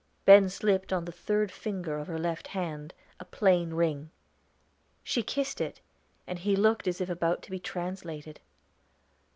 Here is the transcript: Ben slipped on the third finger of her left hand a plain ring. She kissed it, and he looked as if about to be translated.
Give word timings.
Ben 0.25 0.49
slipped 0.49 0.91
on 0.91 1.05
the 1.05 1.11
third 1.11 1.51
finger 1.51 1.99
of 1.99 2.07
her 2.07 2.17
left 2.17 2.47
hand 2.47 2.91
a 3.19 3.23
plain 3.25 3.69
ring. 3.75 4.09
She 5.03 5.21
kissed 5.21 5.61
it, 5.61 5.79
and 6.25 6.39
he 6.39 6.55
looked 6.55 6.87
as 6.87 7.01
if 7.01 7.09
about 7.11 7.43
to 7.43 7.51
be 7.51 7.59
translated. 7.59 8.39